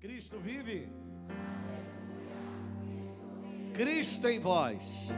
[0.00, 0.88] Cristo vive.
[3.74, 5.10] Cristo em vós.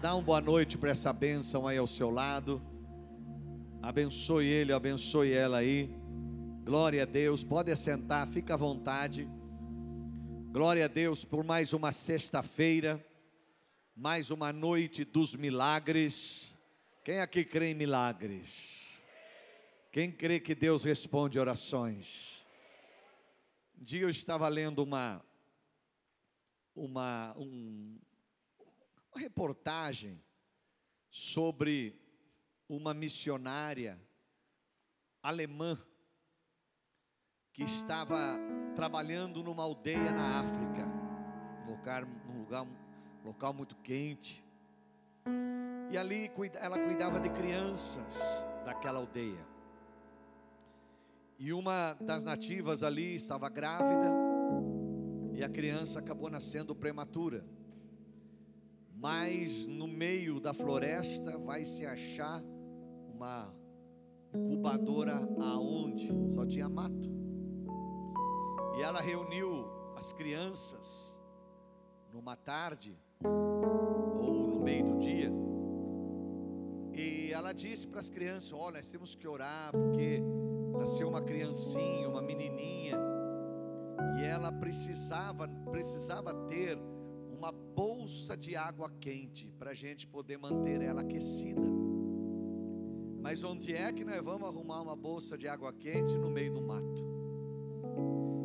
[0.00, 2.62] Dá uma boa noite para essa bênção aí ao seu lado.
[3.82, 5.92] Abençoe ele, abençoe ela aí.
[6.62, 7.42] Glória a Deus.
[7.42, 9.28] Pode assentar, fica à vontade.
[10.52, 13.04] Glória a Deus por mais uma sexta-feira,
[13.96, 16.54] mais uma noite dos milagres.
[17.02, 19.00] Quem aqui crê em milagres?
[19.90, 22.39] Quem crê que Deus responde orações?
[23.80, 25.24] Um dia eu estava lendo uma
[26.74, 27.98] uma, um,
[29.10, 30.22] uma reportagem
[31.10, 31.98] sobre
[32.68, 33.98] uma missionária
[35.22, 35.78] alemã
[37.54, 38.38] que estava
[38.76, 40.86] trabalhando numa aldeia na África,
[41.64, 42.66] num lugar, num lugar,
[43.24, 44.44] local muito quente.
[45.90, 49.49] E ali ela cuidava de crianças daquela aldeia.
[51.40, 54.12] E uma das nativas ali estava grávida
[55.32, 57.42] e a criança acabou nascendo prematura.
[58.94, 62.42] Mas no meio da floresta vai se achar
[63.08, 63.50] uma
[64.34, 67.10] incubadora aonde só tinha mato.
[68.76, 71.18] E ela reuniu as crianças
[72.12, 75.32] numa tarde ou no meio do dia.
[76.92, 80.22] E ela disse para as crianças: Olha, nós temos que orar porque
[80.80, 82.98] nasceu uma criancinha, uma menininha,
[84.18, 86.78] e ela precisava precisava ter
[87.30, 91.60] uma bolsa de água quente para a gente poder manter ela aquecida.
[93.20, 96.62] Mas onde é que nós vamos arrumar uma bolsa de água quente no meio do
[96.62, 97.10] mato?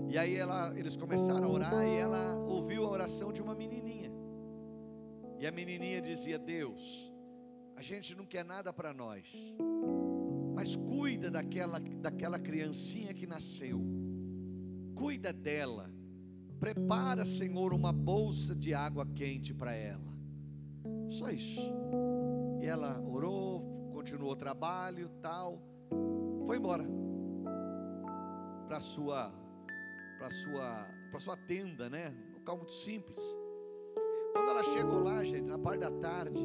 [0.09, 4.11] E aí ela, eles começaram a orar e ela ouviu a oração de uma menininha.
[5.39, 7.13] E a menininha dizia: Deus,
[7.77, 9.33] a gente não quer nada para nós,
[10.55, 13.81] mas cuida daquela, daquela criancinha que nasceu,
[14.95, 15.91] cuida dela,
[16.59, 20.15] prepara, Senhor, uma bolsa de água quente para ela.
[21.09, 21.61] Só isso.
[22.61, 25.61] E ela orou, continuou o trabalho, tal,
[26.45, 26.85] foi embora
[28.67, 29.31] para sua
[30.17, 32.13] para sua para sua tenda, né?
[32.31, 33.19] Um local muito simples.
[34.33, 36.41] Quando ela chegou lá, gente, na parte da tarde,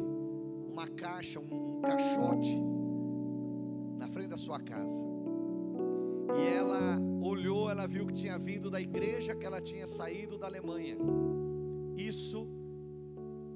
[0.68, 2.69] uma caixa, um caixote
[4.30, 5.04] da sua casa.
[6.38, 10.46] E ela olhou, ela viu que tinha vindo da igreja que ela tinha saído da
[10.46, 10.96] Alemanha.
[11.96, 12.48] Isso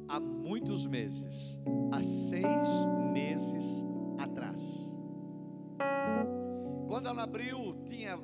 [0.09, 1.61] há muitos meses,
[1.93, 2.69] há seis
[3.13, 3.85] meses
[4.19, 4.93] atrás.
[6.89, 8.19] Quando ela abriu, tinha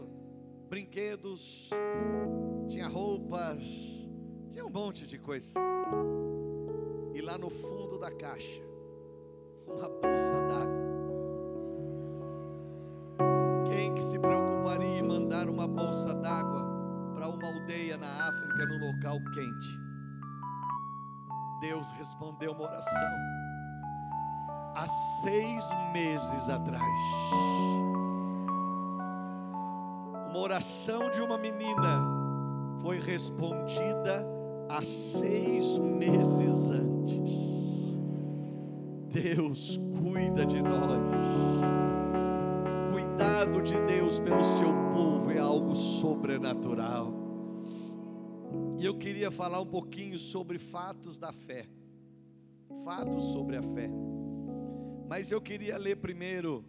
[0.69, 1.71] brinquedos,
[2.69, 3.63] tinha roupas,
[4.51, 5.55] tinha um monte de coisa.
[7.15, 8.63] E lá no fundo da caixa,
[9.69, 10.80] uma bolsa d'água.
[17.71, 19.81] Aldeia na África, num local quente?
[21.61, 23.11] Deus respondeu uma oração
[24.75, 24.87] há
[25.23, 26.83] seis meses atrás
[30.31, 32.03] uma oração de uma menina
[32.81, 34.27] foi respondida
[34.69, 37.99] há seis meses antes.
[39.13, 41.03] Deus cuida de nós.
[42.93, 47.30] Cuidado de Deus pelo seu povo é algo sobrenatural.
[48.79, 51.69] E eu queria falar um pouquinho sobre fatos da fé.
[52.85, 53.91] Fatos sobre a fé.
[55.09, 56.65] Mas eu queria ler primeiro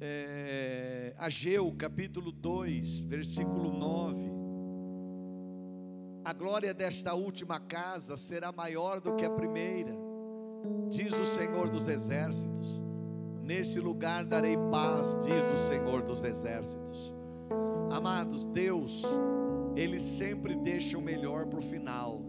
[0.00, 4.30] é, Ageu capítulo 2, versículo 9.
[6.24, 9.94] A glória desta última casa será maior do que a primeira,
[10.90, 12.82] diz o Senhor dos exércitos.
[13.42, 17.14] Neste lugar darei paz, diz o Senhor dos exércitos.
[17.90, 19.02] Amados, Deus,
[19.76, 22.20] Ele sempre deixa o melhor para o final.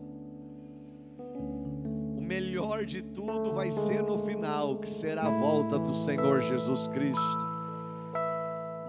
[2.17, 6.88] O melhor de tudo vai ser no final, que será a volta do Senhor Jesus
[6.88, 7.45] Cristo.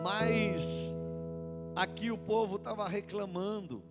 [0.03, 0.97] Mas
[1.75, 3.83] aqui o povo estava reclamando,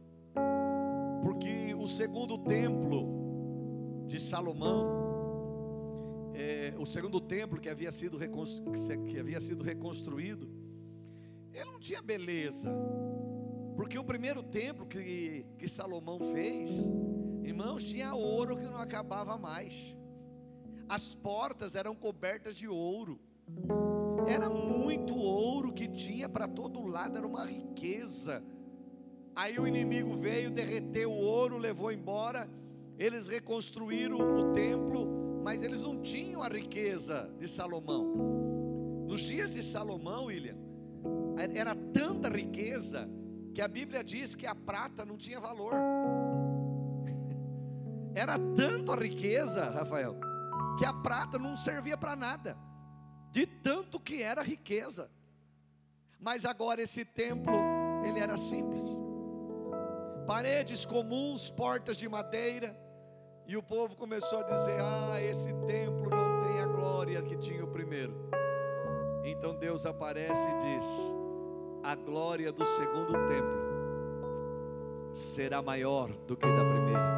[1.21, 5.03] porque o segundo templo de Salomão,
[6.33, 8.17] é, o segundo templo que havia, sido
[9.07, 10.49] que havia sido reconstruído,
[11.53, 12.69] ele não tinha beleza,
[13.75, 16.89] porque o primeiro templo que, que Salomão fez,
[17.43, 19.97] irmãos, tinha ouro que não acabava mais,
[20.87, 23.19] as portas eram cobertas de ouro,
[24.27, 28.43] era muito ouro que tinha para todo lado, era uma riqueza.
[29.35, 32.49] Aí o inimigo veio, derreteu o ouro, levou embora.
[32.97, 38.05] Eles reconstruíram o templo, mas eles não tinham a riqueza de Salomão.
[39.05, 40.57] Nos dias de Salomão, William,
[41.53, 43.07] era tanta riqueza
[43.55, 45.71] que a Bíblia diz que a prata não tinha valor.
[48.13, 50.17] Era tanto a riqueza, Rafael,
[50.77, 52.57] que a prata não servia para nada,
[53.31, 55.09] de tanto que era riqueza.
[56.19, 57.53] Mas agora esse templo,
[58.05, 58.81] ele era simples.
[60.25, 62.77] Paredes comuns, portas de madeira,
[63.45, 67.63] e o povo começou a dizer: "Ah, esse templo não tem a glória que tinha
[67.63, 68.29] o primeiro".
[69.25, 70.85] Então Deus aparece e diz:
[71.85, 73.65] "A glória do segundo templo
[75.13, 77.15] será maior do que da primeira".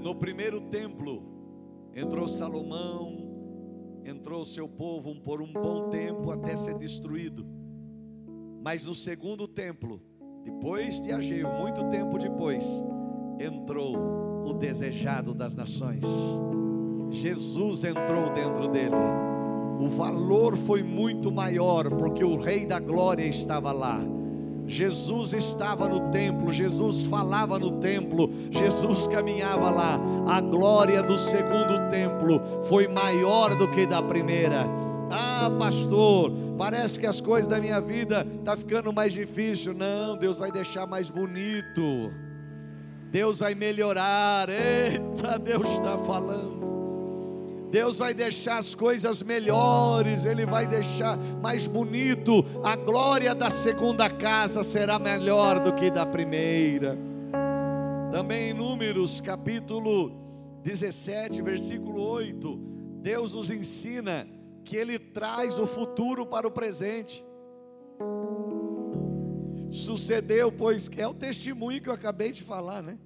[0.00, 1.22] No primeiro templo
[1.94, 3.18] entrou Salomão,
[4.02, 7.46] entrou seu povo por um bom tempo até ser destruído.
[8.64, 10.00] Mas no segundo templo,
[10.42, 12.64] depois de Ageu, muito tempo depois,
[13.38, 13.94] entrou
[14.46, 16.02] o desejado das nações.
[17.10, 19.31] Jesus entrou dentro dele.
[19.80, 24.00] O valor foi muito maior porque o Rei da Glória estava lá.
[24.66, 30.00] Jesus estava no templo, Jesus falava no templo, Jesus caminhava lá.
[30.26, 34.64] A glória do segundo templo foi maior do que da primeira.
[35.10, 39.74] Ah, pastor, parece que as coisas da minha vida tá ficando mais difícil.
[39.74, 42.10] Não, Deus vai deixar mais bonito.
[43.10, 44.48] Deus vai melhorar.
[44.48, 46.61] Eita, Deus está falando.
[47.72, 52.44] Deus vai deixar as coisas melhores, Ele vai deixar mais bonito.
[52.62, 56.98] A glória da segunda casa será melhor do que da primeira.
[58.12, 60.12] Também em Números, capítulo
[60.62, 62.56] 17, versículo 8,
[63.00, 64.28] Deus nos ensina
[64.66, 67.24] que Ele traz o futuro para o presente.
[69.70, 72.98] Sucedeu, pois, é o testemunho que eu acabei de falar, né?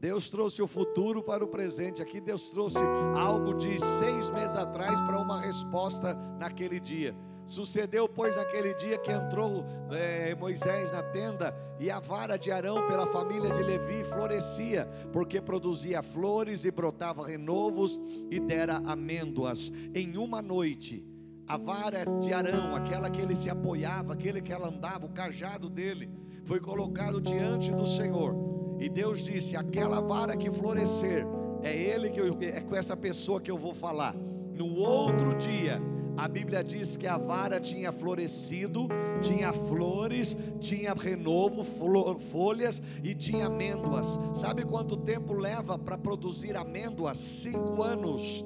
[0.00, 2.02] Deus trouxe o futuro para o presente.
[2.02, 2.78] Aqui Deus trouxe
[3.16, 7.16] algo de seis meses atrás para uma resposta naquele dia.
[7.46, 12.88] Sucedeu, pois, naquele dia que entrou é, Moisés na tenda e a vara de Arão
[12.88, 18.00] pela família de Levi florescia, porque produzia flores e brotava renovos
[18.30, 19.70] e dera amêndoas.
[19.94, 21.06] Em uma noite,
[21.46, 25.70] a vara de Arão, aquela que ele se apoiava, aquele que ela andava, o cajado
[25.70, 26.10] dele,
[26.44, 28.45] foi colocado diante do Senhor
[28.78, 31.26] e Deus disse: aquela vara que florescer,
[31.62, 34.14] é ele que eu, é com essa pessoa que eu vou falar.
[34.14, 35.80] No outro dia,
[36.16, 38.88] a Bíblia diz que a vara tinha florescido,
[39.20, 44.18] tinha flores, tinha renovo, flor, folhas e tinha amêndoas.
[44.34, 47.18] Sabe quanto tempo leva para produzir amêndoas?
[47.18, 48.44] Cinco anos.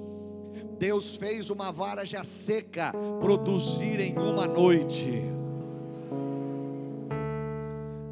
[0.78, 5.22] Deus fez uma vara já seca produzir em uma noite.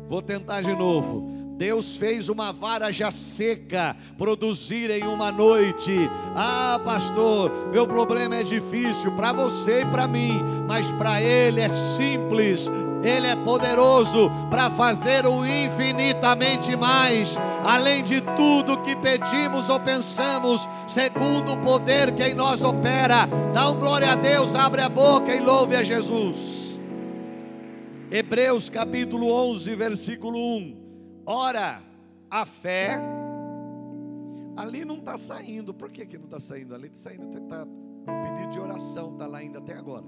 [0.07, 1.48] Vou tentar de novo.
[1.59, 6.09] Deus fez uma vara já seca produzir em uma noite.
[6.37, 11.69] Ah, pastor, meu problema é difícil para você e para mim, mas para Ele é
[11.69, 12.71] simples.
[13.03, 20.69] Ele é poderoso para fazer o infinitamente mais, além de tudo que pedimos ou pensamos,
[20.87, 23.29] segundo o poder que em nós opera.
[23.53, 26.81] Dá um glória a Deus, abre a boca e louve a Jesus.
[28.13, 30.88] Hebreus capítulo 11, versículo 1.
[31.31, 31.83] Ora,
[32.31, 32.97] a fé,
[34.57, 35.75] ali não está saindo.
[35.75, 36.75] Por que, que não está saindo?
[36.75, 40.07] Ali está saindo, está o pedido de oração, está lá ainda até agora.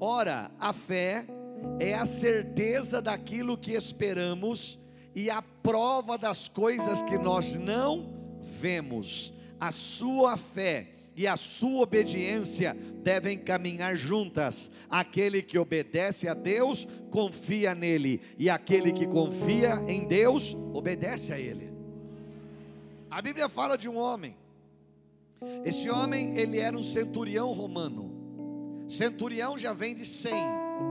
[0.00, 1.28] Ora, a fé
[1.78, 4.80] é a certeza daquilo que esperamos
[5.14, 9.32] e a prova das coisas que nós não vemos.
[9.60, 14.70] A sua fé e a sua obediência devem caminhar juntas.
[14.88, 21.38] Aquele que obedece a Deus, confia nele, e aquele que confia em Deus, obedece a
[21.38, 21.70] ele.
[23.10, 24.36] A Bíblia fala de um homem.
[25.64, 28.84] Esse homem, ele era um centurião romano.
[28.88, 30.32] Centurião já vem de 100.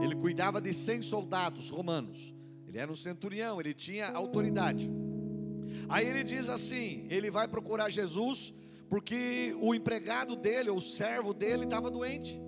[0.02, 2.32] Ele cuidava de 100 soldados romanos.
[2.68, 4.90] Ele era um centurião, ele tinha autoridade.
[5.88, 8.54] Aí ele diz assim: ele vai procurar Jesus
[8.92, 12.38] porque o empregado dele, o servo dele, estava doente.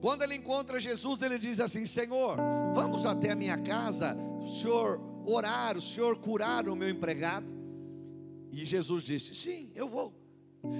[0.00, 2.36] Quando ele encontra Jesus, ele diz assim: Senhor,
[2.74, 7.46] vamos até a minha casa, o Senhor orar, o Senhor curar o meu empregado.
[8.50, 10.12] E Jesus disse: Sim, eu vou.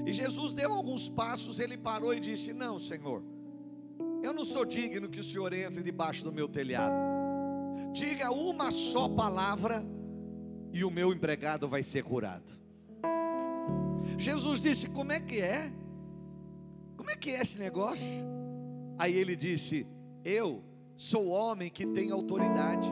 [0.04, 3.22] E Jesus deu alguns passos, ele parou e disse: Não, Senhor,
[4.20, 6.96] eu não sou digno que o Senhor entre debaixo do meu telhado.
[7.92, 9.86] Diga uma só palavra
[10.72, 12.61] e o meu empregado vai ser curado.
[14.18, 15.72] Jesus disse: Como é que é?
[16.96, 18.06] Como é que é esse negócio?
[18.98, 19.86] Aí ele disse:
[20.24, 20.62] Eu
[20.96, 22.88] sou homem que tem autoridade.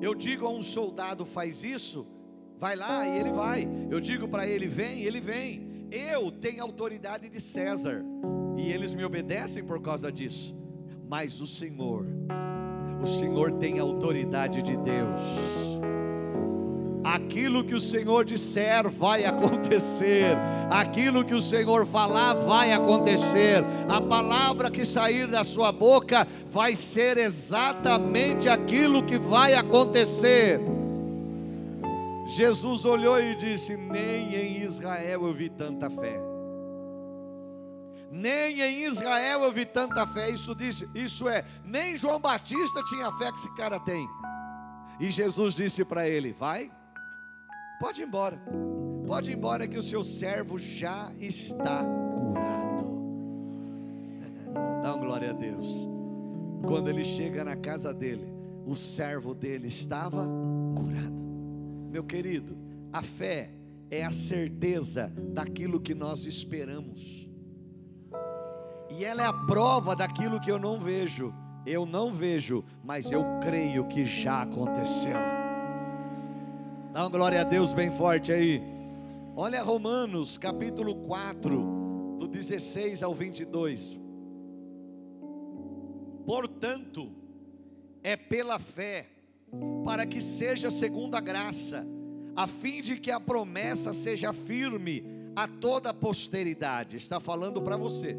[0.00, 2.06] Eu digo a um soldado: faz isso,
[2.56, 3.68] vai lá e ele vai.
[3.90, 5.68] Eu digo para ele: vem, ele vem.
[5.90, 8.04] Eu tenho autoridade de César
[8.56, 10.54] e eles me obedecem por causa disso.
[11.08, 12.06] Mas o Senhor,
[13.02, 15.67] o Senhor tem autoridade de Deus.
[17.08, 20.36] Aquilo que o Senhor disser vai acontecer,
[20.70, 26.76] aquilo que o Senhor falar vai acontecer, a palavra que sair da sua boca vai
[26.76, 30.60] ser exatamente aquilo que vai acontecer.
[32.26, 36.20] Jesus olhou e disse: Nem em Israel eu vi tanta fé.
[38.10, 40.28] Nem em Israel eu vi tanta fé.
[40.28, 44.06] Isso disse, isso é, nem João Batista tinha a fé que esse cara tem.
[45.00, 46.70] E Jesus disse para ele: Vai,
[47.78, 48.40] pode ir embora,
[49.06, 51.84] pode ir embora que o seu servo já está
[52.16, 52.98] curado.
[54.82, 55.88] Dá uma glória a Deus.
[56.66, 58.26] Quando ele chega na casa dele,
[58.66, 60.26] o servo dele estava
[60.76, 61.18] curado.
[61.90, 62.56] Meu querido,
[62.92, 63.50] a fé
[63.90, 67.28] é a certeza daquilo que nós esperamos.
[68.90, 71.32] E ela é a prova daquilo que eu não vejo.
[71.64, 75.37] Eu não vejo, mas eu creio que já aconteceu.
[76.98, 78.60] Dá uma glória a Deus bem forte aí.
[79.36, 83.96] Olha Romanos capítulo 4, do 16 ao 22.
[86.26, 87.12] Portanto,
[88.02, 89.06] é pela fé
[89.84, 91.86] para que seja segundo a graça,
[92.34, 95.04] a fim de que a promessa seja firme
[95.36, 96.96] a toda a posteridade.
[96.96, 98.16] Está falando para você.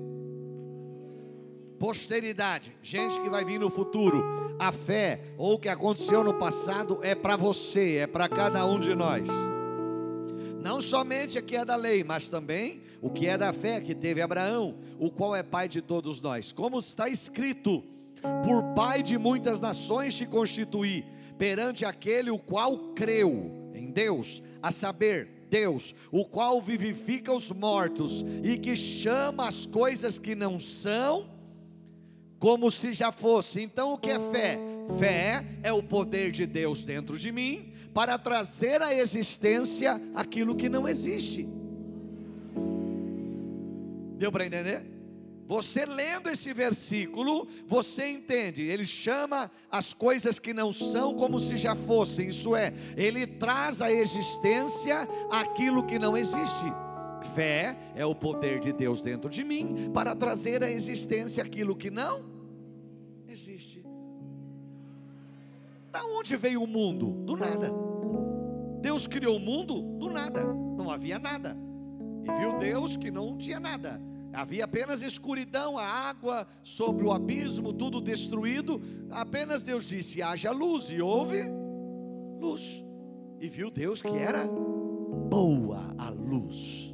[1.78, 4.39] Posteridade, gente que vai vir no futuro.
[4.60, 8.78] A fé ou o que aconteceu no passado é para você, é para cada um
[8.78, 9.26] de nós.
[10.62, 14.22] Não somente aqui é da lei, mas também o que é da fé que teve
[14.22, 16.52] Abraão, o qual é pai de todos nós.
[16.52, 17.82] Como está escrito:
[18.44, 21.06] Por pai de muitas nações te constituí
[21.38, 28.26] perante aquele o qual creu em Deus, a saber, Deus, o qual vivifica os mortos
[28.44, 31.39] e que chama as coisas que não são
[32.40, 33.62] como se já fosse.
[33.62, 34.58] Então, o que é fé?
[34.98, 40.70] Fé é o poder de Deus dentro de mim para trazer à existência aquilo que
[40.70, 41.48] não existe.
[44.18, 44.86] Deu para entender?
[45.48, 51.58] Você lendo esse versículo, você entende, ele chama as coisas que não são como se
[51.58, 56.72] já fossem, isso é, ele traz à existência aquilo que não existe.
[57.34, 61.90] Fé é o poder de Deus dentro de mim para trazer à existência aquilo que
[61.90, 62.29] não
[63.40, 63.84] existe.
[65.92, 67.12] Da onde veio o mundo?
[67.26, 67.72] Do nada.
[68.82, 71.56] Deus criou o mundo do nada, não havia nada.
[72.24, 74.02] E viu Deus que não tinha nada.
[74.32, 78.82] Havia apenas escuridão, a água sobre o abismo, tudo destruído.
[79.10, 81.44] Apenas Deus disse: haja luz, e houve
[82.40, 82.84] luz.
[83.40, 86.94] E viu Deus que era boa a luz.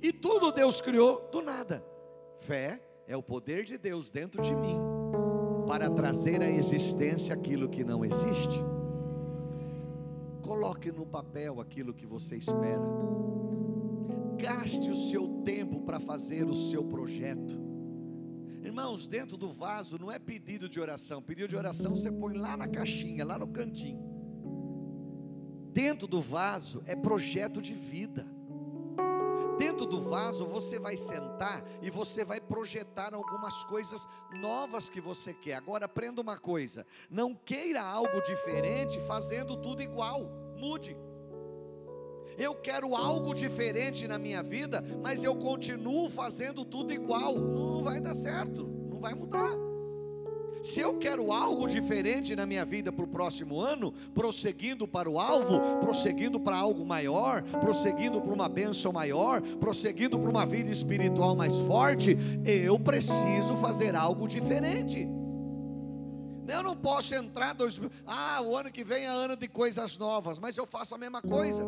[0.00, 1.84] E tudo Deus criou do nada.
[2.38, 4.78] Fé é o poder de Deus dentro de mim
[5.66, 8.62] para trazer à existência aquilo que não existe.
[10.42, 12.86] Coloque no papel aquilo que você espera
[14.38, 17.58] gaste o seu tempo para fazer o seu projeto.
[18.62, 22.56] Irmãos, dentro do vaso não é pedido de oração, pedido de oração você põe lá
[22.56, 24.06] na caixinha, lá no cantinho.
[25.72, 28.26] Dentro do vaso é projeto de vida.
[29.88, 35.54] Do vaso você vai sentar e você vai projetar algumas coisas novas que você quer.
[35.54, 40.30] Agora aprenda uma coisa: não queira algo diferente fazendo tudo igual.
[40.56, 40.96] Mude
[42.38, 48.00] eu quero algo diferente na minha vida, mas eu continuo fazendo tudo igual, não vai
[48.00, 49.67] dar certo, não vai mudar.
[50.62, 55.18] Se eu quero algo diferente na minha vida para o próximo ano, prosseguindo para o
[55.18, 61.36] alvo, prosseguindo para algo maior, prosseguindo para uma bênção maior, prosseguindo para uma vida espiritual
[61.36, 65.08] mais forte, eu preciso fazer algo diferente.
[66.48, 70.38] Eu não posso entrar dois ah, o ano que vem é ano de coisas novas,
[70.38, 71.62] mas eu faço a mesma coisa.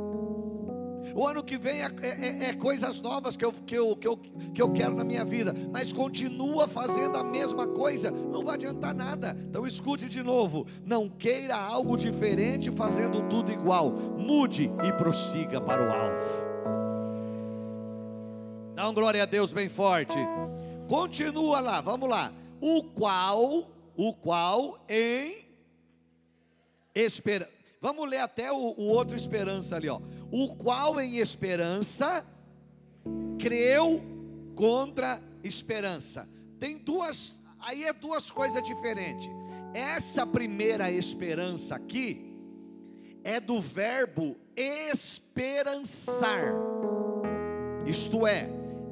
[1.14, 4.06] O ano que vem é, é, é, é, coisas novas que eu, que, eu, que,
[4.06, 8.54] eu, que eu quero na minha vida, mas continua fazendo a mesma coisa, não vai
[8.54, 9.36] adiantar nada.
[9.48, 15.82] Então escute de novo: não queira algo diferente fazendo tudo igual, mude e prossiga para
[15.82, 16.50] o alvo.
[18.74, 20.16] Dá um glória a Deus bem forte.
[20.88, 22.32] Continua lá, vamos lá.
[22.60, 25.44] O qual, o qual em
[26.94, 27.59] esperança.
[27.80, 32.24] Vamos ler até o, o outro esperança ali, ó o qual em esperança
[33.38, 34.00] creu
[34.54, 36.28] contra esperança.
[36.58, 39.28] Tem duas, aí é duas coisas diferentes.
[39.74, 42.30] Essa primeira esperança aqui
[43.24, 46.54] é do verbo esperançar.
[47.86, 48.48] Isto é,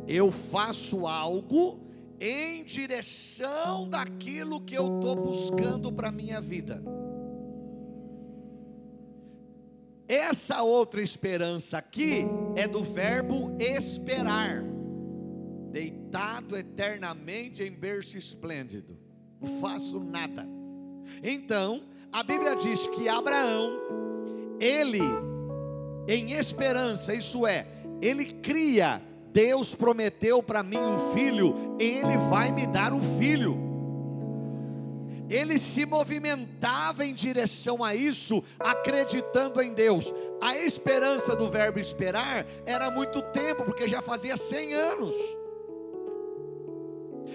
[0.06, 1.80] eu faço algo
[2.20, 6.82] em direção daquilo que eu estou buscando para a minha vida.
[10.08, 12.24] Essa outra esperança aqui
[12.56, 14.64] é do verbo esperar,
[15.70, 18.98] deitado eternamente em berço esplêndido,
[19.38, 20.46] não faço nada.
[21.22, 23.78] Então, a Bíblia diz que Abraão,
[24.58, 25.02] ele,
[26.08, 27.66] em esperança, isso é,
[28.00, 33.67] ele cria, Deus prometeu para mim um filho, ele vai me dar um filho
[35.28, 40.12] ele se movimentava em direção a isso, acreditando em Deus.
[40.40, 45.14] A esperança do verbo esperar era muito tempo, porque já fazia 100 anos.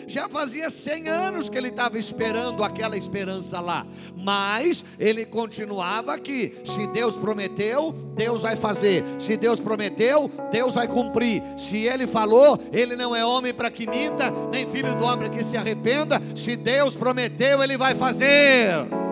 [0.08, 6.56] Já fazia 100 anos que ele estava esperando aquela esperança lá, mas ele continuava aqui.
[6.66, 9.04] Se Deus prometeu, Deus vai fazer.
[9.20, 11.42] Se Deus prometeu, Deus vai cumprir.
[11.58, 15.44] Se ele falou, ele não é homem para que minta, nem filho do homem que
[15.44, 16.22] se arrependa.
[16.36, 19.04] Se Deus prometeu, ele vai fazer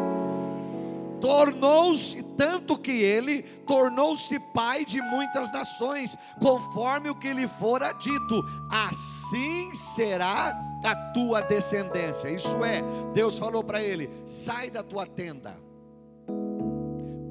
[1.22, 8.44] tornou-se, tanto que ele tornou-se pai de muitas nações, conforme o que lhe fora dito,
[8.70, 12.30] assim será a tua descendência.
[12.30, 12.82] Isso é,
[13.14, 15.56] Deus falou para ele: sai da tua tenda.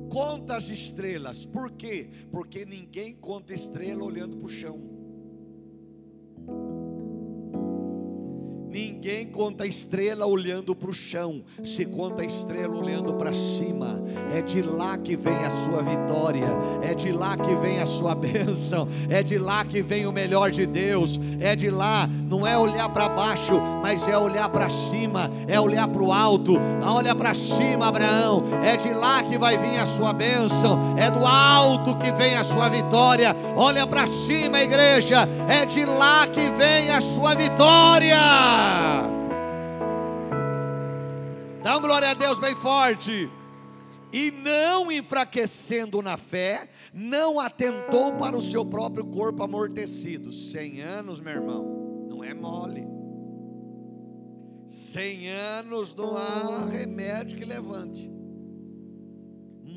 [0.09, 2.11] Conta as estrelas, por quê?
[2.33, 4.90] Porque ninguém conta estrela olhando para o chão.
[9.03, 13.99] Ninguém conta a estrela olhando para o chão, se conta a estrela olhando para cima.
[14.31, 16.47] É de lá que vem a sua vitória,
[16.83, 20.51] é de lá que vem a sua bênção, é de lá que vem o melhor
[20.51, 25.31] de Deus, é de lá, não é olhar para baixo, mas é olhar para cima,
[25.49, 26.59] é olhar para o alto.
[26.85, 31.25] Olha para cima, Abraão, é de lá que vai vir a sua bênção, é do
[31.25, 33.35] alto que vem a sua vitória.
[33.57, 38.91] Olha para cima, igreja, é de lá que vem a sua vitória.
[41.63, 43.31] Dá um glória a Deus bem forte.
[44.13, 50.33] E não enfraquecendo na fé, não atentou para o seu próprio corpo amortecido.
[50.33, 52.87] Cem anos, meu irmão, não é mole.
[54.67, 58.11] Cem anos não há remédio que levante.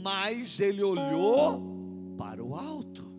[0.01, 3.11] Mas ele olhou para o alto.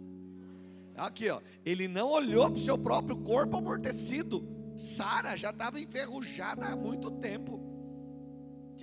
[0.96, 4.48] Aqui, ó, ele não olhou para o seu próprio corpo amortecido.
[4.77, 7.73] Sara já estava enferrujada há muito tempo.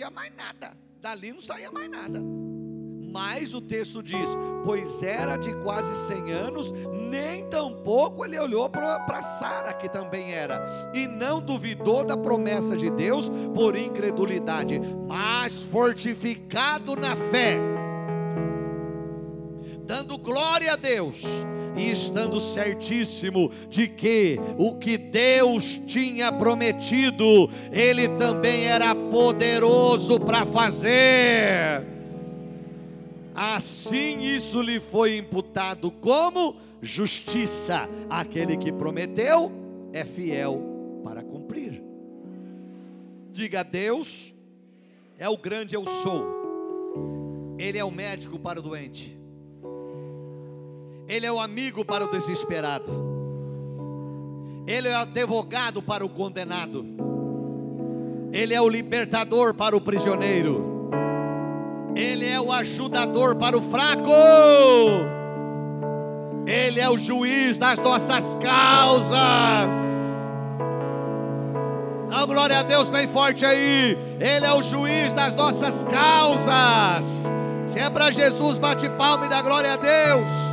[0.02, 0.76] Tinha mais nada.
[1.00, 2.20] Dali não saía mais nada.
[3.14, 4.32] Mas o texto diz:
[4.66, 10.92] pois era de quase 100 anos, nem tampouco ele olhou para Sara, que também era,
[10.96, 17.60] e não duvidou da promessa de Deus por incredulidade, mas fortificado na fé,
[19.86, 21.24] dando glória a Deus
[21.76, 30.46] e estando certíssimo de que o que Deus tinha prometido, Ele também era poderoso para
[30.46, 31.86] fazer.
[33.34, 37.88] Assim isso lhe foi imputado como justiça.
[38.10, 39.52] Aquele que prometeu
[39.94, 41.82] é fiel para cumprir.
[43.32, 44.34] Diga: Deus
[45.18, 47.56] é o grande eu sou.
[47.58, 49.21] Ele é o médico para o doente.
[51.12, 52.90] Ele é o amigo para o desesperado.
[54.66, 56.86] Ele é o advogado para o condenado.
[58.32, 60.90] Ele é o libertador para o prisioneiro.
[61.98, 64.10] Ele é o ajudador para o fraco.
[66.48, 69.74] Ele é o juiz das nossas causas.
[72.10, 73.98] Dá glória a Deus bem forte aí.
[74.18, 77.30] Ele é o juiz das nossas causas.
[77.68, 80.51] Se é para Jesus, bate palma e dá glória a Deus.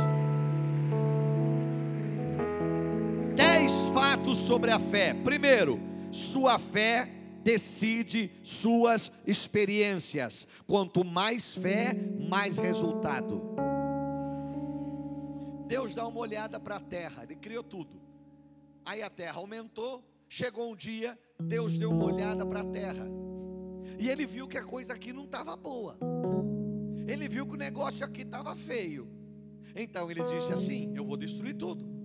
[4.19, 5.13] Fatos sobre a fé.
[5.13, 5.79] Primeiro,
[6.11, 7.09] sua fé
[7.43, 10.47] decide suas experiências.
[10.67, 11.93] Quanto mais fé,
[12.29, 13.41] mais resultado.
[15.67, 18.01] Deus dá uma olhada para a terra, Ele criou tudo.
[18.83, 23.07] Aí a terra aumentou, chegou um dia, Deus deu uma olhada para a terra.
[23.97, 25.97] E ele viu que a coisa aqui não estava boa.
[27.07, 29.07] Ele viu que o negócio aqui estava feio.
[29.75, 31.98] Então ele disse assim: Eu vou destruir tudo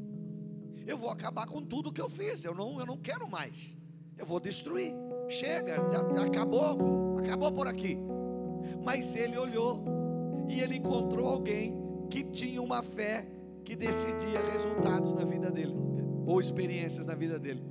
[0.87, 2.45] eu vou acabar com tudo que eu fiz.
[2.45, 3.77] Eu não, eu não quero mais.
[4.17, 4.95] Eu vou destruir.
[5.29, 5.77] Chega,
[6.23, 7.97] acabou, acabou por aqui.
[8.83, 9.83] Mas ele olhou
[10.49, 11.75] e ele encontrou alguém
[12.11, 13.27] que tinha uma fé
[13.65, 15.75] que decidia resultados na vida dele,
[16.27, 17.65] ou experiências na vida dele.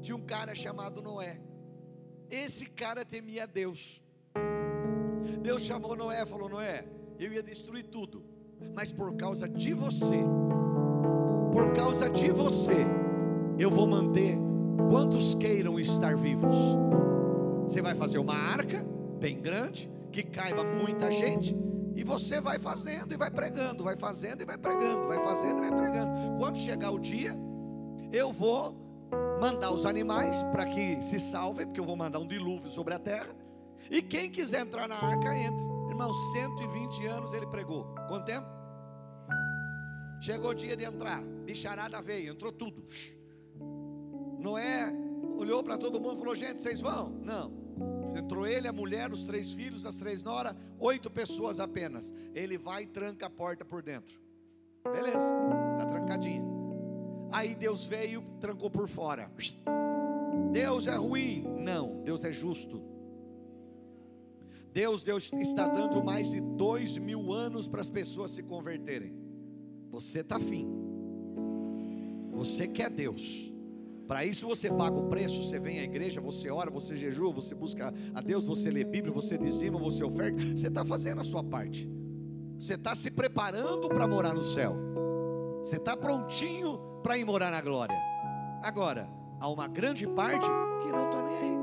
[0.00, 1.38] Tinha um cara chamado Noé.
[2.30, 4.02] Esse cara temia Deus.
[5.42, 6.86] Deus chamou Noé falou: Noé,
[7.18, 8.24] eu ia destruir tudo,
[8.74, 10.24] mas por causa de você,
[11.54, 12.84] por causa de você,
[13.58, 14.44] eu vou manter
[14.88, 16.56] Quantos queiram estar vivos?
[17.64, 18.84] Você vai fazer uma arca
[19.18, 21.56] bem grande, que caiba muita gente,
[21.94, 25.70] e você vai fazendo e vai pregando, vai fazendo e vai pregando, vai fazendo e
[25.70, 26.38] vai pregando.
[26.38, 27.34] Quando chegar o dia,
[28.12, 28.76] eu vou
[29.40, 32.98] mandar os animais para que se salvem, porque eu vou mandar um dilúvio sobre a
[32.98, 33.34] terra.
[33.90, 35.64] E quem quiser entrar na arca, entre.
[35.88, 37.84] Irmão, 120 anos ele pregou.
[38.08, 38.46] Quanto tempo?
[40.20, 42.84] Chegou o dia de entrar, bicharada veio, entrou tudo.
[44.38, 44.92] Noé
[45.36, 47.10] olhou para todo mundo e falou: Gente, vocês vão?
[47.22, 47.64] Não.
[48.16, 52.12] Entrou ele, a mulher, os três filhos, as três noras, oito pessoas apenas.
[52.34, 54.20] Ele vai e tranca a porta por dentro.
[54.84, 55.32] Beleza,
[55.72, 56.44] está trancadinha.
[57.32, 59.30] Aí Deus veio, trancou por fora.
[60.52, 61.42] Deus é ruim?
[61.58, 62.80] Não, Deus é justo.
[64.72, 69.14] Deus, Deus está dando mais de dois mil anos para as pessoas se converterem.
[69.90, 70.83] Você está afim.
[72.34, 73.52] Você quer Deus.
[74.06, 77.54] Para isso você paga o preço, você vem à igreja, você ora, você jejua, você
[77.54, 80.42] busca a Deus, você lê Bíblia, você dizima, você oferta.
[80.56, 81.88] Você está fazendo a sua parte.
[82.58, 84.76] Você está se preparando para morar no céu.
[85.60, 87.96] Você está prontinho para ir morar na glória.
[88.62, 89.08] Agora,
[89.40, 90.46] há uma grande parte
[90.82, 91.56] que não está nem aí.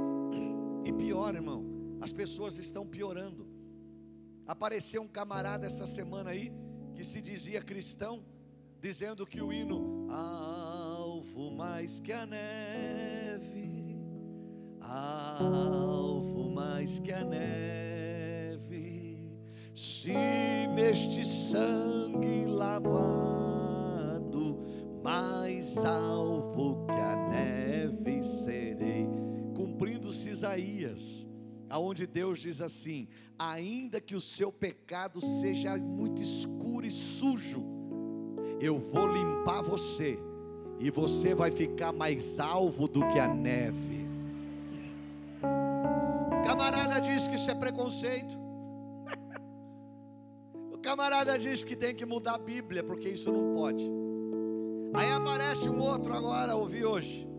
[0.85, 1.63] E pior, irmão,
[2.01, 3.47] as pessoas estão piorando.
[4.47, 6.51] Apareceu um camarada essa semana aí
[6.95, 8.23] que se dizia cristão,
[8.81, 10.07] dizendo que o hino
[11.41, 13.97] alvo mais que a neve,
[14.79, 19.17] alvo mais que a neve,
[19.73, 20.13] se
[20.75, 22.89] neste sangue lavado,
[25.03, 29.07] mais alvo que a neve serei,
[29.55, 31.27] cumprindo-se Isaías
[31.69, 33.07] aonde Deus diz assim:
[33.39, 37.63] ainda que o seu pecado seja muito escuro e sujo,
[38.59, 40.19] eu vou limpar você,
[40.81, 44.07] e você vai ficar mais alvo do que a neve.
[45.41, 48.35] O camarada diz que isso é preconceito.
[50.73, 53.89] o camarada diz que tem que mudar a Bíblia, porque isso não pode.
[54.93, 57.31] Aí aparece um outro agora, ouvi hoje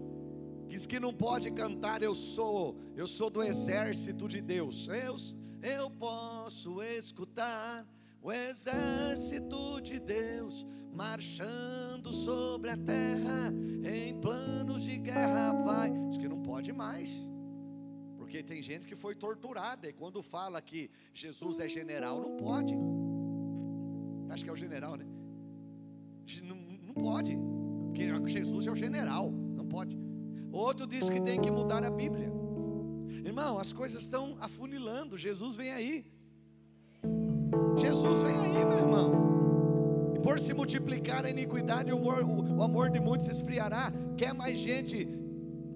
[0.73, 4.89] diz que não pode cantar eu sou, eu sou do exército de Deus.
[4.89, 5.17] Eu,
[5.63, 7.87] eu posso escutar
[8.23, 13.53] o exército de Deus marchando sobre a terra
[13.85, 15.91] em planos de guerra vai.
[16.09, 17.29] Diz que não pode mais.
[18.17, 22.75] Porque tem gente que foi torturada e quando fala que Jesus é general, não pode.
[24.31, 25.07] Acho que é o general, né?
[26.43, 27.37] Não, não pode.
[27.89, 29.99] Porque Jesus é o general, não pode.
[30.51, 32.31] Outro diz que tem que mudar a Bíblia.
[33.25, 35.19] Irmão, as coisas estão afunilando.
[35.19, 36.05] Jesus vem aí.
[37.77, 40.13] Jesus vem aí, meu irmão.
[40.15, 43.93] E por se multiplicar a iniquidade, o amor, o amor de muitos se esfriará.
[44.17, 45.09] Quer mais gente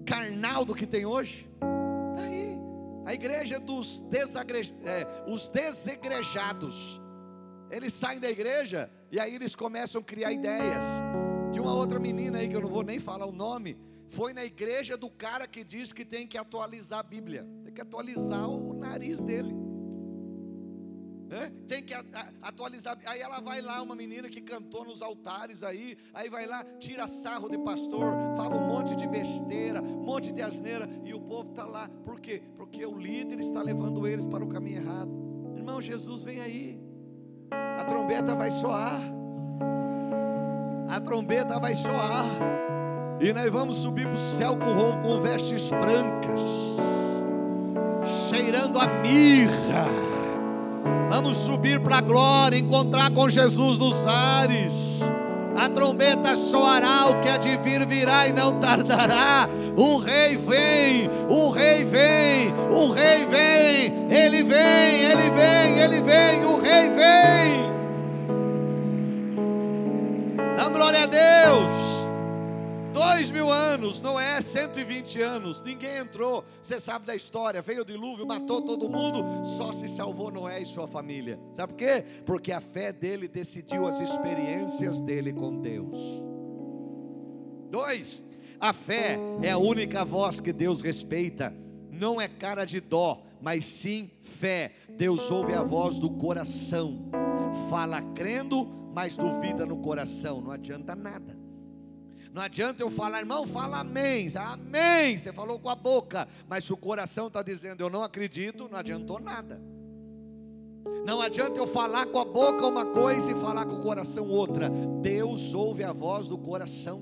[0.05, 1.49] carnal do que tem hoje?
[2.15, 2.57] Está aí.
[3.05, 4.73] A igreja dos desagre...
[4.83, 7.01] é, os desegrejados.
[7.69, 10.85] Eles saem da igreja e aí eles começam a criar ideias.
[11.51, 14.45] De uma outra menina aí que eu não vou nem falar o nome foi na
[14.45, 18.73] igreja do cara que diz que tem que atualizar a Bíblia, tem que atualizar o
[18.73, 19.66] nariz dele.
[21.29, 21.51] É?
[21.67, 21.93] Tem que
[22.41, 22.97] atualizar.
[23.05, 27.07] Aí ela vai lá, uma menina que cantou nos altares aí, aí vai lá, tira
[27.07, 31.49] sarro de pastor, fala um monte de besteira, um monte de asneira, e o povo
[31.49, 31.89] está lá.
[32.05, 32.41] Por quê?
[32.55, 35.11] Porque o líder está levando eles para o caminho errado.
[35.55, 36.79] Irmão, Jesus vem aí.
[37.51, 39.01] A trombeta vai soar.
[40.87, 42.25] A trombeta vai soar.
[43.19, 46.41] E nós vamos subir para o céu com, com vestes brancas,
[48.29, 50.16] cheirando a mirra.
[51.09, 55.01] Vamos subir para a glória, encontrar com Jesus nos ares.
[55.55, 59.49] A trombeta soará, o que há de vir virá e não tardará.
[59.75, 66.45] O rei vem, o rei vem, o rei vem, ele vem, ele vem, ele vem,
[66.45, 67.67] o rei vem.
[70.55, 71.86] Dá glória a Deus.
[72.97, 76.43] Dois mil anos, Noé, 120 anos, ninguém entrou.
[76.59, 79.23] Você sabe da história: veio o dilúvio, matou todo mundo,
[79.55, 81.39] só se salvou Noé e sua família.
[81.53, 82.03] Sabe por quê?
[82.25, 85.95] Porque a fé dele decidiu as experiências dele com Deus.
[87.69, 88.23] Dois,
[88.59, 91.53] a fé é a única voz que Deus respeita,
[91.91, 94.71] não é cara de dó, mas sim fé.
[94.89, 97.11] Deus ouve a voz do coração,
[97.69, 101.46] fala crendo, mas duvida no coração, não adianta nada.
[102.37, 104.27] Não adianta eu falar, irmão, fala amém.
[104.35, 105.17] Amém.
[105.17, 108.77] Você falou com a boca, mas se o coração está dizendo eu não acredito, não
[108.77, 109.59] adiantou nada.
[111.03, 114.69] Não adianta eu falar com a boca uma coisa e falar com o coração outra.
[115.01, 117.01] Deus ouve a voz do coração.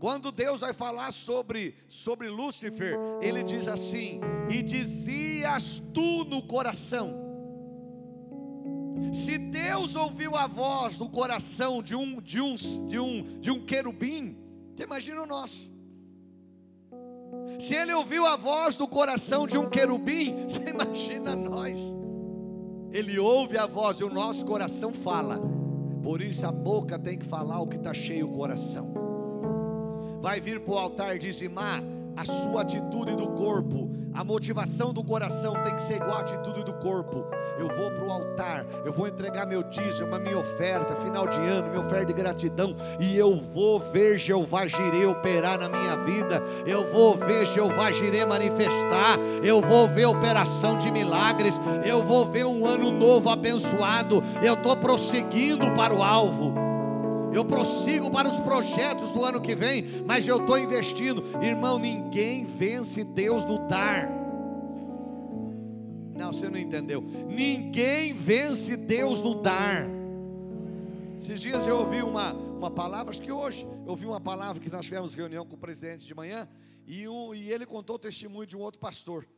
[0.00, 7.27] Quando Deus vai falar sobre, sobre Lúcifer, ele diz assim: E dizias tu no coração.
[9.12, 13.64] Se Deus ouviu a voz do coração de um de um de um de um
[13.64, 14.36] querubim,
[14.78, 15.70] imagina o nosso.
[17.58, 21.76] Se ele ouviu a voz do coração de um querubim, você imagina nós.
[22.92, 25.40] Ele ouve a voz e o nosso coração fala.
[26.02, 28.94] Por isso a boca tem que falar o que está cheio o coração.
[30.20, 31.82] Vai vir para o altar dizimar
[32.16, 36.64] a sua atitude do corpo, a motivação do coração tem que ser igual à atitude
[36.64, 37.24] do corpo.
[37.56, 41.38] Eu vou para o altar, eu vou entregar meu dízimo, a minha oferta, final de
[41.38, 46.42] ano, minha oferta de gratidão, e eu vou ver Jeová Jireh operar na minha vida,
[46.66, 52.44] eu vou ver Jeová Jireh manifestar, eu vou ver operação de milagres, eu vou ver
[52.44, 56.67] um ano novo abençoado, eu estou prosseguindo para o alvo
[57.32, 61.22] eu prossigo para os projetos do ano que vem, mas eu estou investindo.
[61.42, 64.08] Irmão, ninguém vence Deus no dar.
[66.16, 67.00] Não, você não entendeu.
[67.00, 69.86] Ninguém vence Deus no dar.
[71.18, 74.70] Esses dias eu ouvi uma, uma palavra, acho que hoje, eu ouvi uma palavra que
[74.70, 76.48] nós tivemos reunião com o presidente de manhã,
[76.86, 79.28] e, um, e ele contou o testemunho de um outro pastor.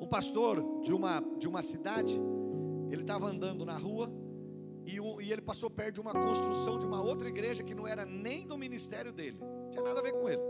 [0.00, 2.18] Um pastor de uma, de uma cidade,
[2.90, 4.10] ele estava andando na rua,
[4.86, 8.04] e, e, ele passou perto de uma construção de uma outra igreja que não era
[8.04, 10.42] nem do ministério dele, não tinha nada a ver com ele.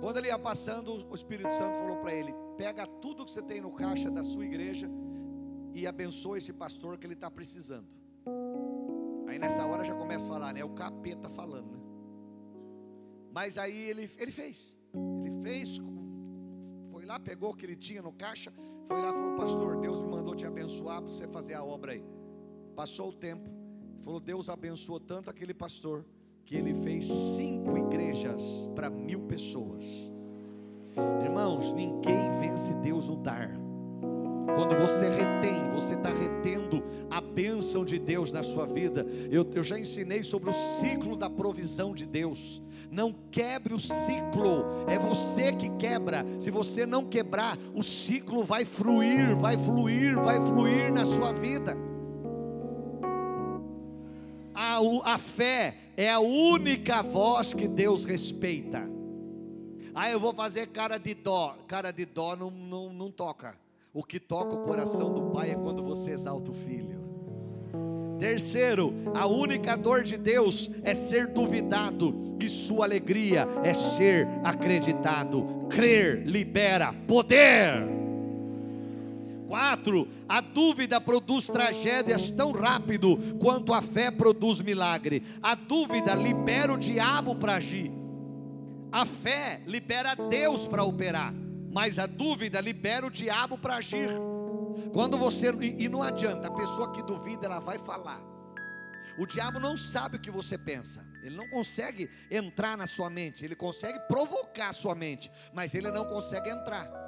[0.00, 3.60] Quando ele ia passando, o Espírito Santo falou para ele: pega tudo que você tem
[3.60, 4.88] no caixa da sua igreja
[5.72, 7.88] e abençoa esse pastor que ele está precisando.
[9.26, 10.60] Aí nessa hora já começa a falar, né?
[10.60, 11.78] É o capeta falando, né?
[13.32, 14.76] Mas aí ele, ele fez,
[15.24, 15.80] ele fez,
[16.92, 18.52] foi lá, pegou o que ele tinha no caixa,
[18.86, 21.92] foi lá e falou: Pastor, Deus me mandou te abençoar para você fazer a obra
[21.92, 22.04] aí.
[22.74, 23.48] Passou o tempo,
[24.02, 26.04] falou: Deus abençoou tanto aquele pastor
[26.44, 30.12] que ele fez cinco igrejas para mil pessoas.
[31.22, 33.50] Irmãos, ninguém vence Deus no dar.
[34.56, 39.04] Quando você retém, você está retendo a bênção de Deus na sua vida.
[39.30, 42.62] Eu, eu já ensinei sobre o ciclo da provisão de Deus.
[42.90, 46.24] Não quebre o ciclo, é você que quebra.
[46.38, 51.93] Se você não quebrar, o ciclo vai fluir, vai fluir, vai fluir na sua vida
[55.04, 58.88] a, fé é a única voz que Deus respeita.
[59.94, 61.56] Ah, eu vou fazer cara de dó.
[61.68, 63.54] Cara de dó não, não, não toca.
[63.92, 67.04] O que toca o coração do pai é quando você exalta o filho.
[68.18, 75.66] Terceiro, a única dor de Deus é ser duvidado, e sua alegria é ser acreditado.
[75.68, 78.03] Crer libera poder.
[79.46, 85.22] Quatro, a dúvida produz tragédias tão rápido quanto a fé produz milagre.
[85.42, 87.90] A dúvida libera o diabo para agir.
[88.90, 91.34] A fé libera Deus para operar,
[91.70, 94.08] mas a dúvida libera o diabo para agir.
[94.92, 98.22] Quando você e, e não adianta, a pessoa que duvida ela vai falar.
[99.18, 101.04] O diabo não sabe o que você pensa.
[101.22, 105.90] Ele não consegue entrar na sua mente, ele consegue provocar a sua mente, mas ele
[105.90, 107.03] não consegue entrar.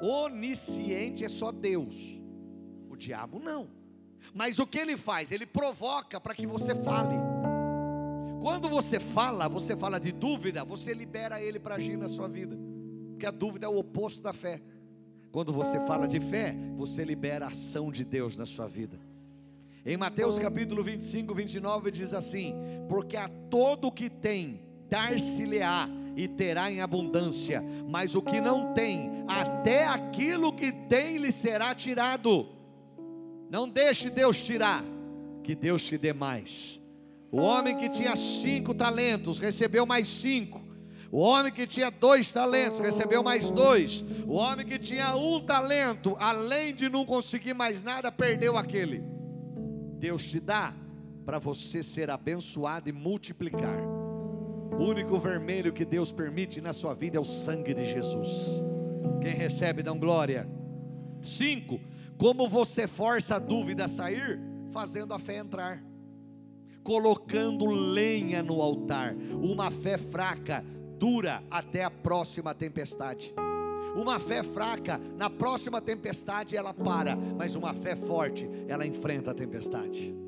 [0.00, 2.20] Onisciente é só Deus,
[2.88, 3.68] o diabo não.
[4.34, 5.32] Mas o que ele faz?
[5.32, 7.16] Ele provoca para que você fale.
[8.40, 12.56] Quando você fala, você fala de dúvida, você libera ele para agir na sua vida,
[13.10, 14.60] porque a dúvida é o oposto da fé.
[15.32, 18.98] Quando você fala de fé, você libera a ação de Deus na sua vida.
[19.84, 22.54] Em Mateus capítulo 25, 29 diz assim:
[22.88, 29.24] Porque a todo que tem, dar-se-lhe-á e terá em abundância, mas o que não tem,
[29.28, 32.48] até aquilo que tem lhe será tirado.
[33.50, 34.82] Não deixe Deus tirar,
[35.44, 36.80] que Deus te dê mais.
[37.30, 40.64] O homem que tinha cinco talentos recebeu mais cinco.
[41.12, 44.02] O homem que tinha dois talentos recebeu mais dois.
[44.26, 49.04] O homem que tinha um talento, além de não conseguir mais nada, perdeu aquele.
[49.98, 50.74] Deus te dá
[51.24, 53.95] para você ser abençoado e multiplicar.
[54.72, 58.62] O único vermelho que Deus permite na sua vida é o sangue de Jesus.
[59.22, 60.48] Quem recebe, dão glória.
[61.22, 61.80] Cinco,
[62.18, 64.40] como você força a dúvida a sair?
[64.70, 65.82] Fazendo a fé entrar,
[66.82, 69.14] colocando lenha no altar.
[69.14, 70.64] Uma fé fraca
[70.98, 73.34] dura até a próxima tempestade.
[73.96, 79.34] Uma fé fraca, na próxima tempestade ela para, mas uma fé forte, ela enfrenta a
[79.34, 80.25] tempestade.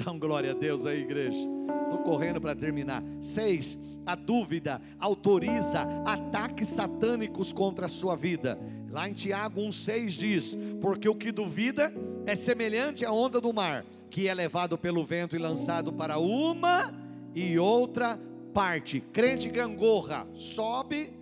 [0.04, 1.38] Dá glória a Deus aí, igreja.
[1.84, 3.02] Estou correndo para terminar.
[3.20, 8.58] Seis, a dúvida autoriza ataques satânicos contra a sua vida.
[8.90, 11.92] Lá em Tiago 1,6 diz: Porque o que duvida
[12.26, 16.94] é semelhante à onda do mar, que é levado pelo vento e lançado para uma
[17.34, 18.18] e outra
[18.54, 19.00] parte.
[19.12, 21.12] Crente gangorra, sobe,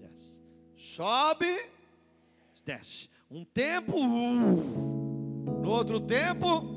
[0.00, 0.36] desce.
[0.76, 1.70] Sobe,
[2.64, 3.08] desce.
[3.30, 5.60] Um tempo, uh.
[5.60, 6.73] no outro tempo,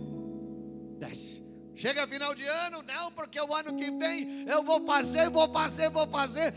[0.98, 1.48] desce.
[1.78, 5.92] Chega final de ano, não, porque o ano que vem eu vou fazer, vou fazer,
[5.92, 6.52] vou fazer.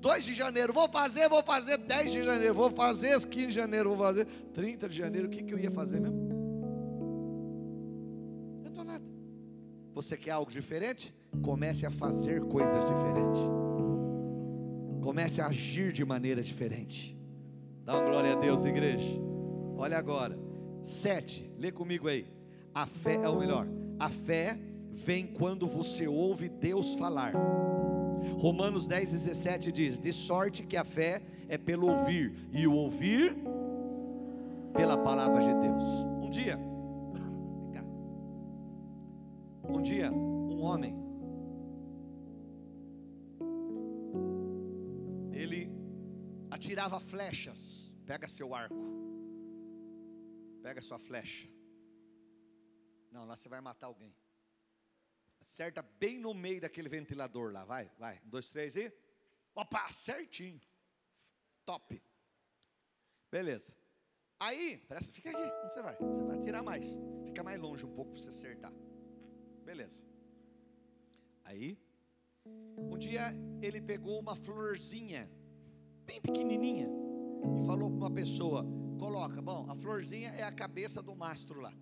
[0.00, 1.76] 2 de janeiro, vou fazer, vou fazer.
[1.76, 3.20] 10 de janeiro, vou fazer.
[3.26, 4.24] 15 de janeiro, vou fazer.
[4.54, 6.16] 30 de janeiro, o que, que eu ia fazer mesmo?
[8.64, 9.04] Eu estou nada.
[9.92, 11.14] Você quer algo diferente?
[11.42, 13.42] Comece a fazer coisas diferentes.
[15.02, 17.14] Comece a agir de maneira diferente.
[17.84, 19.06] Dá uma glória a Deus, igreja.
[19.76, 20.38] Olha agora.
[20.82, 22.37] Sete, lê comigo aí.
[22.78, 23.66] A fé é o melhor.
[23.98, 24.56] A fé
[24.92, 27.32] vem quando você ouve Deus falar.
[28.38, 33.36] Romanos 10, 17 diz: De sorte que a fé é pelo ouvir, e o ouvir
[34.72, 35.82] pela palavra de Deus.
[36.22, 36.56] Um dia,
[39.68, 40.94] um dia, um homem,
[45.32, 45.68] ele
[46.48, 47.92] atirava flechas.
[48.06, 48.76] Pega seu arco,
[50.62, 51.57] pega sua flecha.
[53.10, 54.14] Não, lá você vai matar alguém.
[55.40, 57.64] Acerta bem no meio daquele ventilador lá.
[57.64, 58.20] Vai, vai.
[58.24, 58.92] Um, dois, três e.
[59.54, 60.60] Opa, certinho.
[61.64, 62.02] Top.
[63.30, 63.74] Beleza.
[64.38, 65.52] Aí, presta, fica aqui.
[65.64, 65.96] Onde você vai?
[65.96, 66.86] Você vai tirar mais.
[67.24, 68.72] Fica mais longe um pouco para você acertar.
[69.64, 70.02] Beleza.
[71.44, 71.78] Aí,
[72.76, 75.30] um dia ele pegou uma florzinha,
[76.04, 76.88] bem pequenininha,
[77.58, 78.64] e falou para uma pessoa:
[78.98, 81.74] coloca, bom, a florzinha é a cabeça do mastro lá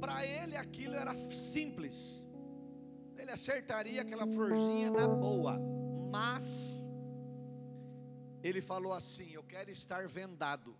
[0.00, 2.24] Para ele aquilo era simples.
[3.16, 5.58] Ele acertaria aquela florzinha na boa,
[6.10, 6.88] mas
[8.42, 10.76] ele falou assim: Eu quero estar vendado.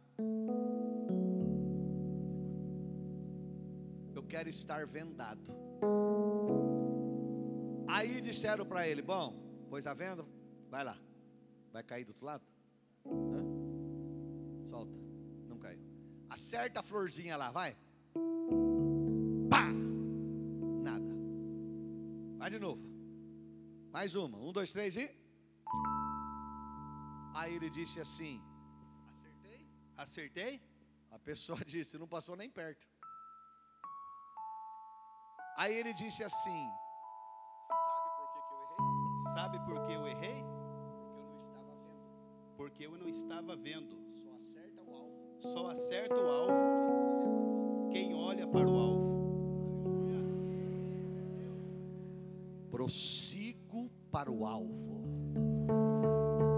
[4.15, 5.51] Eu quero estar vendado.
[7.89, 9.35] Aí disseram para ele: Bom,
[9.71, 10.27] pois a venda,
[10.69, 10.99] vai lá,
[11.73, 12.45] vai cair do outro lado?
[13.07, 14.67] Hã?
[14.67, 15.04] Solta.
[16.35, 17.77] Acerta a florzinha lá, vai.
[19.49, 19.67] Pá!
[20.83, 21.15] Nada.
[22.39, 22.83] Vai de novo.
[23.93, 24.37] Mais uma.
[24.39, 25.09] Um, dois, três e.
[27.37, 28.43] Aí ele disse assim:
[29.13, 29.69] Acertei?
[29.97, 30.63] Acertei?
[31.13, 32.85] A pessoa disse: Não passou nem perto.
[35.57, 36.69] Aí ele disse assim:
[37.69, 39.23] Sabe por que eu errei?
[39.23, 40.45] Sabe por que eu errei?
[42.57, 43.95] Porque eu não estava vendo.
[43.95, 44.04] Porque eu não estava vendo
[45.45, 49.05] só acerta o alvo quem olha para o alvo.
[52.71, 55.05] Prossigo para o alvo,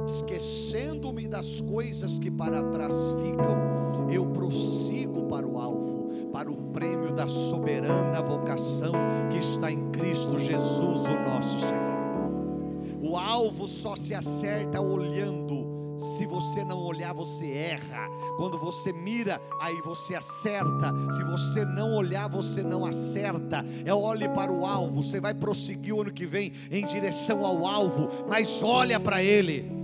[0.07, 7.15] esquecendo-me das coisas que para trás ficam, eu prossigo para o alvo, para o prêmio
[7.15, 8.93] da soberana vocação
[9.31, 11.87] que está em Cristo Jesus, o nosso Senhor.
[13.03, 18.09] O alvo só se acerta olhando se você não olhar, você erra.
[18.37, 20.93] Quando você mira, aí você acerta.
[21.17, 23.65] Se você não olhar, você não acerta.
[23.85, 25.03] É olhe para o alvo.
[25.03, 29.77] Você vai prosseguir o ano que vem em direção ao alvo, mas olha para ele.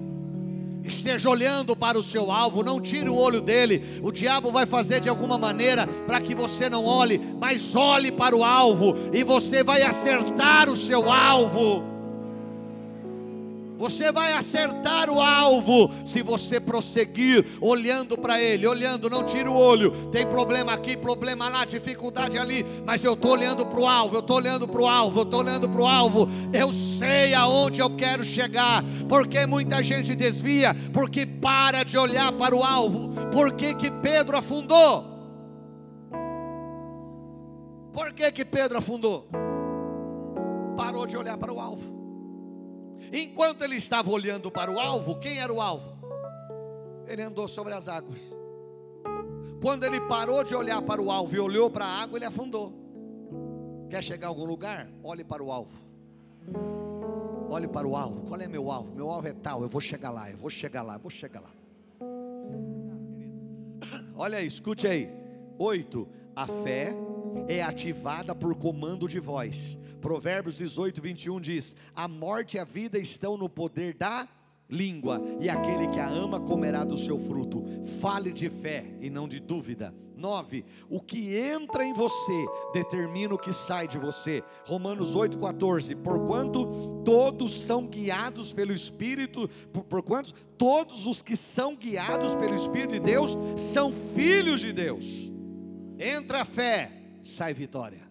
[0.85, 4.01] Esteja olhando para o seu alvo, não tire o olho dele.
[4.03, 8.37] O diabo vai fazer de alguma maneira para que você não olhe, mas olhe para
[8.37, 11.92] o alvo e você vai acertar o seu alvo.
[13.83, 19.57] Você vai acertar o alvo se você prosseguir olhando para Ele, olhando, não tira o
[19.57, 20.09] olho.
[20.13, 24.21] Tem problema aqui, problema lá, dificuldade ali, mas eu estou olhando para o alvo, eu
[24.21, 26.29] estou olhando para o alvo, eu estou olhando para o alvo.
[26.53, 32.55] Eu sei aonde eu quero chegar, porque muita gente desvia, porque para de olhar para
[32.55, 33.09] o alvo.
[33.33, 35.05] Por que, que Pedro afundou?
[37.93, 39.27] Por que, que Pedro afundou?
[40.77, 42.02] Parou de olhar para o alvo.
[43.13, 45.93] Enquanto ele estava olhando para o alvo, quem era o alvo?
[47.07, 48.19] Ele andou sobre as águas.
[49.61, 52.73] Quando ele parou de olhar para o alvo e olhou para a água, ele afundou.
[53.91, 54.89] Quer chegar a algum lugar?
[55.05, 55.79] Olhe para o alvo.
[57.51, 58.23] Olhe para o alvo.
[58.23, 58.95] Qual é meu alvo?
[58.95, 59.63] Meu alvo é tal.
[59.63, 61.51] Eu vou chegar lá, eu vou chegar lá, eu vou chegar lá.
[64.17, 65.11] Olha aí, escute aí.
[65.59, 66.09] Oito.
[66.35, 66.97] A fé
[67.49, 69.79] é ativada por comando de voz.
[70.01, 74.29] Provérbios 18, 21 diz: A morte e a vida estão no poder da
[74.69, 77.63] língua, e aquele que a ama comerá do seu fruto.
[78.01, 79.95] Fale de fé e não de dúvida.
[80.17, 80.65] 9.
[80.89, 84.43] O que entra em você determina o que sai de você.
[84.65, 85.97] Romanos 8,14.
[85.97, 90.33] Porquanto todos são guiados pelo Espírito, por, por quantos?
[90.57, 95.31] Todos os que são guiados pelo Espírito de Deus são filhos de Deus.
[95.99, 98.11] Entra a fé, sai vitória.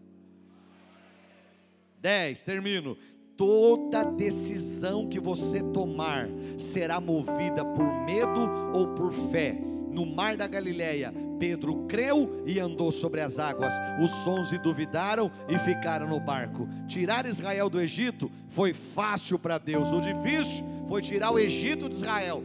[1.99, 2.97] 10, termino.
[3.37, 9.57] Toda decisão que você tomar será movida por medo ou por fé.
[9.89, 13.73] No mar da Galileia, Pedro creu e andou sobre as águas.
[14.01, 16.67] Os onze duvidaram e ficaram no barco.
[16.87, 19.91] Tirar Israel do Egito foi fácil para Deus.
[19.91, 22.43] O difícil foi tirar o Egito de Israel.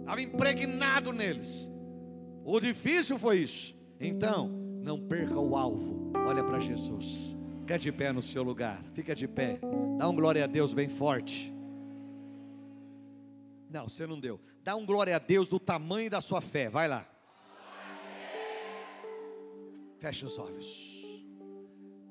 [0.00, 1.70] Estava impregnado neles.
[2.44, 3.76] O difícil foi isso.
[4.00, 6.12] Então, não perca o alvo.
[6.14, 7.34] Olha para Jesus.
[7.60, 8.84] Fica de pé no seu lugar.
[8.92, 9.58] Fica de pé.
[9.96, 11.52] Dá um glória a Deus bem forte.
[13.70, 14.38] Não, você não deu.
[14.62, 16.68] Dá um glória a Deus do tamanho da sua fé.
[16.68, 17.08] Vai lá.
[19.98, 21.02] Feche os olhos.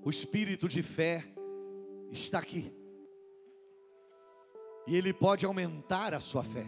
[0.03, 1.23] O espírito de fé
[2.11, 2.73] está aqui.
[4.87, 6.65] E ele pode aumentar a sua fé.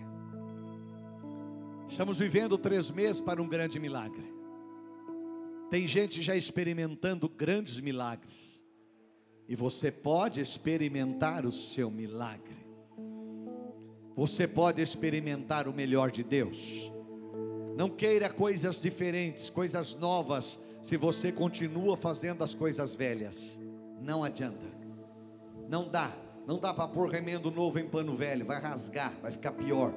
[1.89, 4.34] Estamos vivendo três meses para um grande milagre.
[5.75, 8.63] Tem gente já experimentando grandes milagres.
[9.45, 12.65] E você pode experimentar o seu milagre.
[14.15, 16.89] Você pode experimentar o melhor de Deus.
[17.75, 23.59] Não queira coisas diferentes, coisas novas, se você continua fazendo as coisas velhas.
[23.99, 24.65] Não adianta.
[25.67, 26.15] Não dá.
[26.47, 28.45] Não dá para pôr remendo novo em pano velho.
[28.45, 29.93] Vai rasgar, vai ficar pior.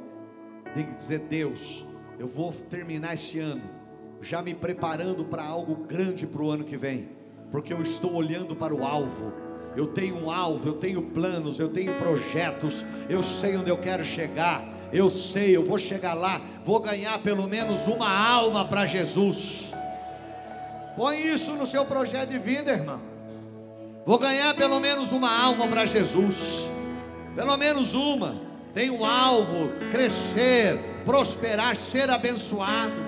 [0.75, 1.85] Tem que dizer: Deus,
[2.19, 3.78] eu vou terminar este ano,
[4.21, 7.09] já me preparando para algo grande para o ano que vem,
[7.51, 9.49] porque eu estou olhando para o alvo
[9.79, 14.05] eu tenho um alvo, eu tenho planos, eu tenho projetos, eu sei onde eu quero
[14.05, 19.73] chegar, eu sei, eu vou chegar lá, vou ganhar pelo menos uma alma para Jesus.
[20.97, 23.01] Põe isso no seu projeto de vida, irmão.
[24.05, 26.69] Vou ganhar pelo menos uma alma para Jesus,
[27.37, 28.35] pelo menos uma.
[28.75, 33.08] Tem um alvo, crescer, prosperar, ser abençoado.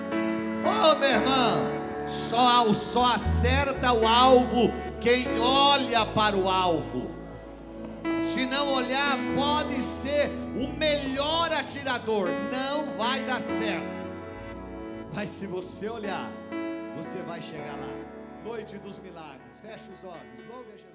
[0.64, 7.10] Oh, meu irmão, só, só acerta o alvo quem olha para o alvo.
[8.22, 14.00] Se não olhar, pode ser o melhor atirador, não vai dar certo.
[15.14, 16.30] Mas se você olhar,
[16.96, 17.88] você vai chegar lá.
[18.44, 19.60] Noite dos milagres.
[19.60, 20.48] Feche os olhos.
[20.48, 20.89] Louve a.